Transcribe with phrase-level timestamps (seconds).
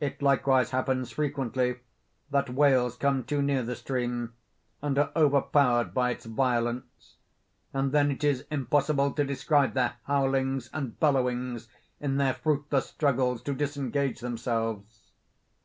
[0.00, 1.76] It likewise happens frequently,
[2.32, 4.32] that whales come too near the stream,
[4.82, 7.14] and are overpowered by its violence;
[7.72, 11.68] and then it is impossible to describe their howlings and bellowings
[12.00, 15.12] in their fruitless struggles to disengage themselves.